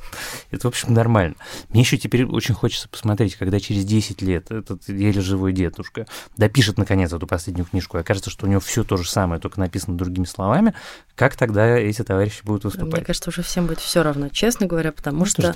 [0.52, 1.36] Это, в общем, нормально.
[1.70, 6.06] Мне еще теперь очень хочется посмотреть, когда через 10 лет этот еле живой дедушка
[6.38, 9.60] допишет, наконец, эту последнюю книжку, и окажется, что у него все то же самое, только
[9.60, 10.76] написано другими словами,
[11.16, 12.94] как тогда эти товарищи будут выступать?
[12.94, 15.52] Мне кажется, уже всем будет все равно, честно говоря, потому ну, что,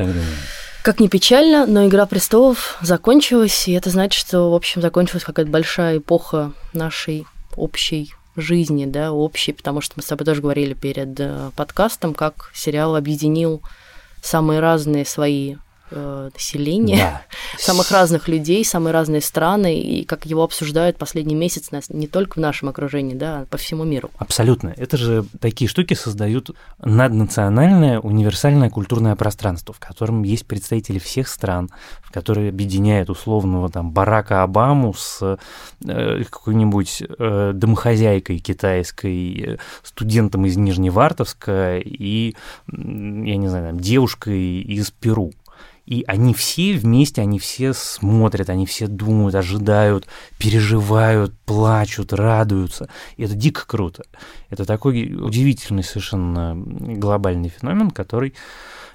[0.81, 5.51] как ни печально, но «Игра престолов» закончилась, и это значит, что, в общем, закончилась какая-то
[5.51, 11.19] большая эпоха нашей общей жизни, да, общей, потому что мы с тобой тоже говорили перед
[11.19, 13.61] э, подкастом, как сериал объединил
[14.23, 15.57] самые разные свои
[15.95, 17.21] э, населения, да.
[17.57, 22.35] самых разных людей, самые разные страны, и как его обсуждают последний месяц нас не только
[22.35, 24.11] в нашем окружении, да, а по всему миру.
[24.17, 24.73] Абсолютно.
[24.77, 31.69] Это же такие штуки создают наднациональное универсальное культурное пространство, в котором есть представители всех стран,
[32.01, 35.37] в которые объединяют условного там Барака Обаму с
[35.85, 42.35] э, какой-нибудь э, домохозяйкой китайской, э, студентом из Нижневартовска и,
[42.67, 45.31] я не знаю, там, девушкой из Перу.
[45.85, 50.07] И они все вместе, они все смотрят, они все думают, ожидают,
[50.39, 52.89] переживают, плачут, радуются.
[53.17, 54.03] И это дико круто.
[54.49, 58.33] Это такой удивительный совершенно глобальный феномен, который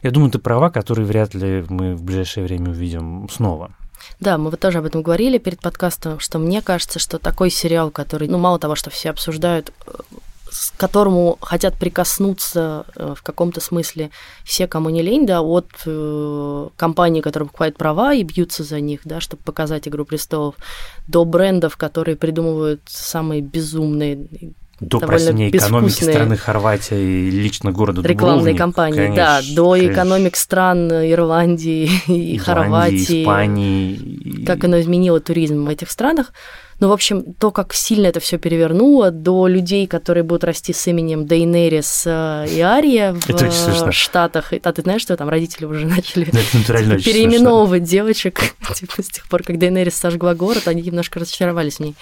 [0.03, 3.71] Я думаю, ты права, которые вряд ли мы в ближайшее время увидим снова.
[4.19, 7.91] Да, мы вот тоже об этом говорили перед подкастом, что мне кажется, что такой сериал,
[7.91, 9.93] который, ну, мало того, что все обсуждают, э,
[10.51, 14.11] к которому хотят прикоснуться э, в каком-то смысле
[14.45, 19.01] все, кому не лень, да, от э, компаний, которые покупают права и бьются за них,
[19.05, 20.57] да, чтобы показать «Игру престолов»,
[21.07, 24.29] до брендов, которые придумывают самые безумные
[24.81, 29.93] до, прости меня, экономики страны Хорватия и лично города Рекламные кампании, конечно, да, до конечно.
[29.93, 33.23] экономик стран Ирландии и Хорватии.
[33.23, 34.45] Испании.
[34.45, 36.33] Как оно изменило туризм в этих странах.
[36.81, 40.87] Ну, в общем, то, как сильно это все перевернуло, до людей, которые будут расти с
[40.87, 44.55] именем Дейнерис э, и Ария в это Штатах.
[44.63, 48.41] А ты знаешь, что там родители уже начали переименовывать девочек,
[48.75, 51.95] типа, с тех пор, как Дейнерис сожгла город, они немножко разочаровались в ней.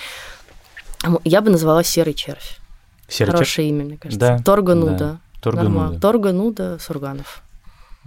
[1.25, 2.58] Я бы назвала серый червь.
[3.09, 4.21] Серый Хорошее имя, мне кажется.
[4.21, 4.97] Да, Торгануда.
[4.99, 5.18] Да.
[5.40, 5.99] Торгануда.
[6.01, 7.42] Торгануда Сурганов.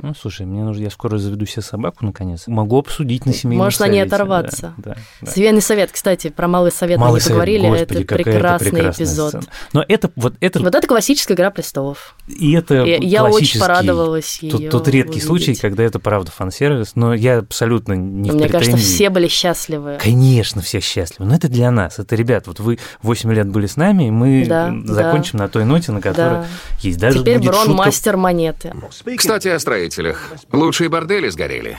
[0.04, 2.48] Ну, слушай, мне нужно, я скоро заведу себе собаку, наконец.
[2.48, 3.92] Могу обсудить на семейном Можешь совете.
[3.92, 4.74] на ней оторваться.
[4.78, 5.32] Да, да, да.
[5.32, 8.90] Семейный совет, кстати, про малый совет малый мы не совет, поговорили, господи, это прекрасный это
[8.92, 9.30] эпизод.
[9.30, 9.44] Сцена.
[9.74, 10.60] Но это вот это...
[10.60, 12.16] Вот это классическая «Игра престолов».
[12.28, 15.28] И это и, Я очень порадовалась Тут, тут редкий увидеть.
[15.28, 20.00] случай, когда это правда фан-сервис, но я абсолютно не Мне в кажется, все были счастливы.
[20.02, 22.00] Конечно, все счастливы, но это для нас.
[22.00, 25.46] Это, ребят, вот вы 8 лет были с нами, и мы да, закончим да.
[25.46, 26.48] на той ноте, на которой да.
[26.80, 27.00] есть.
[27.00, 27.78] Даже Теперь будет Брон шутка...
[27.78, 28.74] мастер монеты.
[29.18, 29.60] Кстати, о
[29.92, 30.32] строителях.
[30.52, 31.78] Лучшие бордели сгорели.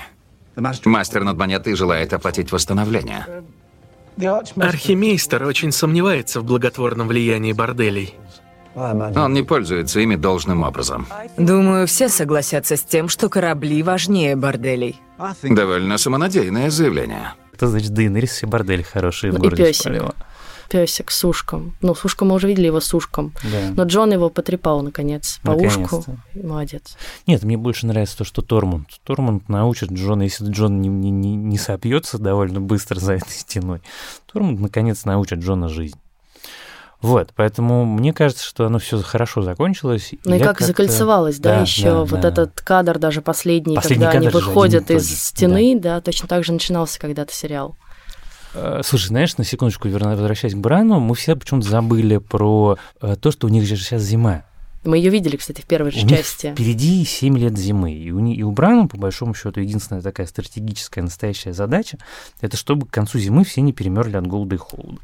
[0.85, 3.27] Мастер над монетой желает оплатить восстановление.
[4.57, 8.15] Архимейстер очень сомневается в благотворном влиянии борделей.
[8.75, 11.07] Он не пользуется ими должным образом.
[11.37, 15.01] Думаю, все согласятся с тем, что корабли важнее борделей.
[15.43, 17.35] Довольно самонадеянное заявление.
[17.53, 20.15] Это значит, Дейнерис все бордели хорошие в ну, городе спалила
[20.73, 21.75] песик с ушком.
[21.83, 23.35] Ну, с ушком мы уже видели его с ушком.
[23.45, 23.73] Да.
[23.77, 26.03] Но Джон его потрепал, наконец, по ушку.
[26.35, 26.97] Молодец.
[27.27, 28.89] Нет, мне больше нравится то, что Тормунд.
[29.05, 33.83] Тормунд научит Джона, если Джон не, не, не, не сопьется довольно быстро за этой стеной,
[34.33, 35.99] Тормунд, наконец, научит Джона жизнь.
[37.03, 40.13] Вот, поэтому мне кажется, что оно все хорошо закончилось.
[40.25, 42.29] Ну и как закольцевалось, да, да еще да, вот да.
[42.29, 45.97] этот кадр даже последний, последний когда они выходят из стены, да.
[45.97, 47.77] да, точно так же начинался когда-то сериал.
[48.55, 53.31] Э, слушай, знаешь, на секундочку возвращаясь к Брану, мы все почему-то забыли про э, то,
[53.31, 54.45] что у них же сейчас зима.
[54.85, 56.47] Мы ее видели, кстати, в первой же у части.
[56.47, 57.93] Них впереди 7 лет зимы.
[57.93, 61.99] И у, и у Брана, по большому счету, единственная такая стратегическая настоящая задача
[62.41, 64.99] это чтобы к концу зимы все не перемерли от голода и холода.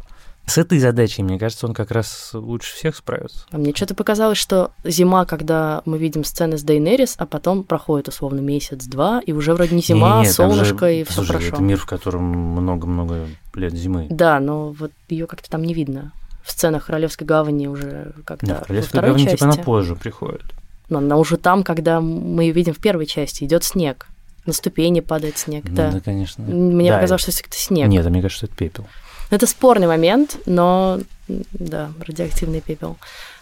[0.48, 3.44] С этой задачей, мне кажется, он как раз лучше всех справится.
[3.50, 8.08] А мне что-то показалось, что зима, когда мы видим сцены с Дейнерис, а потом проходит
[8.08, 11.48] условно месяц-два, и уже вроде не зима, не, не, солнышко, же, и все хорошо.
[11.48, 14.06] Это мир, в котором много-много лет зимы.
[14.08, 16.12] Да, но вот ее как-то там не видно.
[16.42, 18.46] В сценах Королевской гавани уже как-то.
[18.46, 19.37] Да, Королевская гавань части.
[19.37, 20.44] типа она позже приходит.
[20.88, 24.06] Но она уже там, когда мы ее видим в первой части, идет снег.
[24.46, 25.64] На ступени падает снег.
[25.68, 25.92] Ну, да.
[25.92, 26.42] да, конечно.
[26.42, 27.87] Мне да, показалось, что это снег.
[27.88, 28.87] Нет, а мне кажется, что это пепел.
[29.30, 32.96] Это спорный момент, но да, радиоактивный пепел.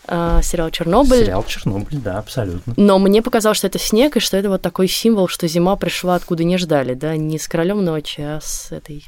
[0.09, 1.25] А, сериал Чернобыль.
[1.25, 2.75] Сериал Чернобыль, да, абсолютно.
[2.77, 6.15] Но мне показалось, что это снег, и что это вот такой символ, что зима пришла
[6.15, 9.05] откуда не ждали, да, не с королем ночи, а с этой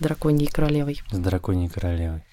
[0.00, 1.00] драконьей королевой.
[1.10, 2.24] С драконьей королевой.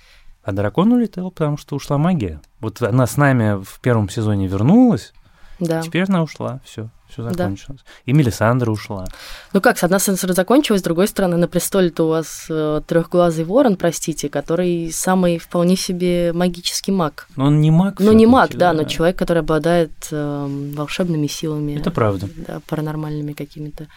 [0.43, 2.41] А дракон улетел, потому что ушла магия.
[2.59, 5.13] Вот она с нами в первом сезоне вернулась,
[5.59, 5.81] да.
[5.81, 7.81] теперь она ушла, все все закончилось.
[7.83, 7.91] Да.
[8.05, 9.05] И Мелисандра ушла.
[9.53, 13.45] Ну как, с одной стороны закончилось, с другой стороны на престоле-то у вас э, трехглазый
[13.45, 17.27] ворон, простите, который самый вполне себе магический маг.
[17.35, 17.99] Но он не маг.
[17.99, 21.79] Ну не маг, да, да, но человек, который обладает э, волшебными силами.
[21.79, 22.29] Это правда.
[22.47, 23.87] Да, паранормальными какими-то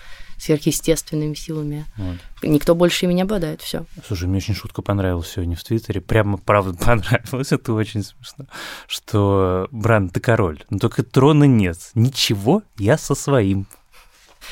[0.42, 1.86] сверхъестественными силами.
[1.96, 2.16] Вот.
[2.42, 3.86] Никто больше ими не обладает, все.
[4.06, 6.00] Слушай, мне очень шутка понравилась сегодня в Твиттере.
[6.00, 7.52] Прямо, правда, понравилось.
[7.52, 8.46] Это очень смешно.
[8.88, 11.78] Что, Бран, ты король, но только трона нет.
[11.94, 13.68] Ничего, я со своим.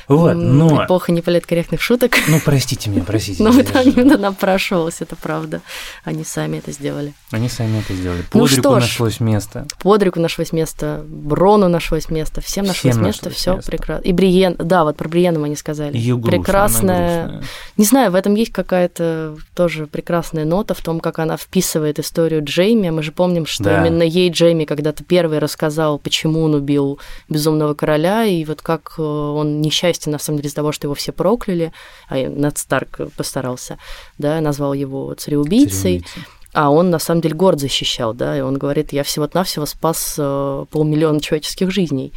[0.08, 0.84] Вот, но...
[0.84, 2.12] Эпоха неполиткорректных шуток.
[2.28, 3.42] Ну, простите меня, простите.
[3.50, 5.60] Но там именно напрашивалось, это правда.
[6.04, 7.12] Они сами это сделали.
[7.30, 8.24] Они сами это сделали.
[8.32, 9.66] Ну Подрику нашлось место.
[9.82, 14.02] Подрику нашлось место, Брону нашлось место, всем нашлось место, все прекрасно.
[14.02, 15.92] И Бриен, да, вот про Бриена мы не сказали.
[16.20, 17.42] Прекрасная.
[17.76, 22.42] Не знаю, в этом есть какая-то тоже прекрасная нота в том, как она вписывает историю
[22.44, 22.90] Джейми.
[22.90, 28.24] Мы же помним, что именно ей Джейми когда-то первый рассказал, почему он убил Безумного Короля,
[28.24, 31.12] и вот как э, он несчастный несчастье, на самом деле, из-за того, что его все
[31.12, 31.72] прокляли,
[32.08, 33.78] а Нед Старк постарался,
[34.18, 36.04] да, назвал его цареубийцей.
[36.52, 40.64] А он, на самом деле, город защищал, да, и он говорит, я всего-навсего спас э,
[40.70, 42.12] полмиллиона человеческих жизней,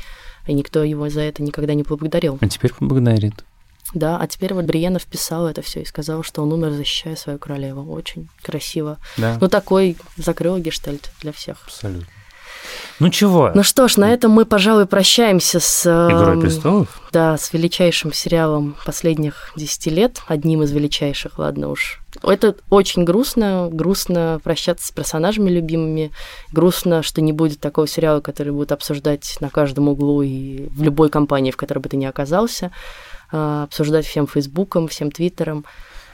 [0.48, 2.40] и никто его за это никогда не поблагодарил.
[2.42, 3.46] А теперь поблагодарит.
[3.94, 7.38] Да, а теперь вот Бриена вписал это все и сказал, что он умер, защищая свою
[7.38, 7.94] королеву.
[7.94, 8.98] Очень красиво.
[9.18, 9.38] Да.
[9.40, 11.62] Ну, такой закрыл гештальт для всех.
[11.68, 12.08] Абсолютно.
[13.00, 13.52] Ну чего?
[13.54, 15.86] Ну что ж, на этом мы, пожалуй, прощаемся с...
[15.86, 17.02] Игрой престолов?
[17.12, 22.00] Да, с величайшим сериалом последних десяти лет, одним из величайших, ладно уж.
[22.22, 26.12] Это очень грустно, грустно прощаться с персонажами любимыми,
[26.52, 31.10] грустно, что не будет такого сериала, который будет обсуждать на каждом углу и в любой
[31.10, 32.72] компании, в которой бы ты ни оказался,
[33.32, 35.66] а, обсуждать всем Фейсбуком, всем Твиттером.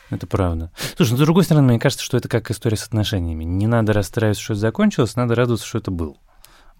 [0.10, 0.72] Это правда.
[0.96, 3.44] Слушай, ну, с другой стороны, мне кажется, что это как история с отношениями.
[3.44, 6.16] Не надо расстраиваться, что это закончилось, надо радоваться, что это было.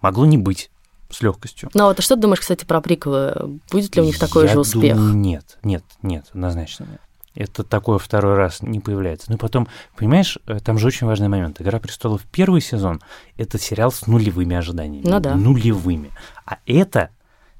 [0.00, 0.70] Могло не быть
[1.10, 1.70] с легкостью.
[1.74, 3.60] Ну, а вот а что ты думаешь, кстати, про приквелы?
[3.70, 4.96] Будет ли у них такой Я же успех?
[4.96, 7.00] Думаю, нет, нет, нет, однозначно нет.
[7.34, 9.26] Это такое второй раз не появляется.
[9.30, 11.60] Ну и потом, понимаешь, э, там же очень важный момент.
[11.60, 13.00] «Игра престолов» первый сезон—
[13.36, 15.06] это сериал с нулевыми ожиданиями.
[15.06, 15.36] Ну да.
[15.36, 16.10] Нулевыми.
[16.44, 17.10] А это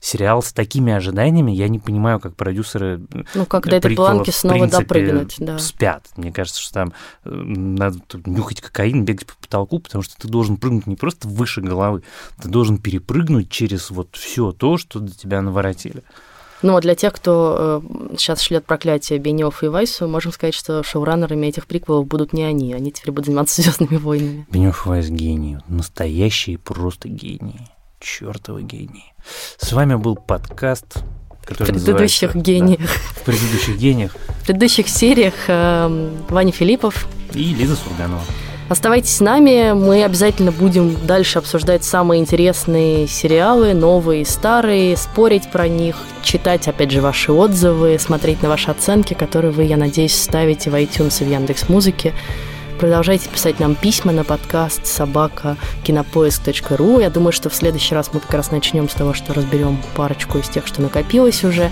[0.00, 3.02] сериал с такими ожиданиями, я не понимаю, как продюсеры
[3.34, 5.58] Ну, как до этой планки снова принципе, допрыгнуть, да.
[5.58, 6.06] спят.
[6.16, 6.92] Мне кажется, что там
[7.24, 11.60] э, надо нюхать кокаин, бегать по потолку, потому что ты должен прыгнуть не просто выше
[11.60, 12.02] головы,
[12.40, 16.02] ты должен перепрыгнуть через вот все то, что до тебя наворотили.
[16.62, 20.82] Ну, а для тех, кто э, сейчас шлет проклятие Бенioff и Вайсу, можем сказать, что
[20.82, 24.46] шоураннерами этих приквелов будут не они, они теперь будут заниматься Звездными войнами.
[24.50, 27.68] Бенёв Вайс гений, настоящие просто гении,
[28.00, 29.12] чертовы гении.
[29.58, 31.02] С вами был подкаст,
[31.44, 32.80] который В предыдущих гениях.
[32.80, 37.06] Да, в предыдущих гениях В предыдущих сериях э, Ваня Филиппов.
[37.34, 38.22] и Лиза Сурганова.
[38.70, 45.50] Оставайтесь с нами, мы обязательно будем дальше обсуждать самые интересные сериалы, новые и старые, спорить
[45.50, 50.14] про них, читать, опять же, ваши отзывы, смотреть на ваши оценки, которые вы, я надеюсь,
[50.14, 52.14] ставите в iTunes и в Яндекс.Музыке.
[52.80, 56.98] Продолжайте писать нам письма на подкаст собака кинопоиск.ру.
[56.98, 60.38] Я думаю, что в следующий раз мы как раз начнем с того, что разберем парочку
[60.38, 61.70] из тех, что накопилось уже.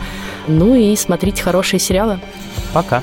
[0.48, 2.20] Ну и смотрите хорошие сериалы.
[2.74, 3.02] Пока.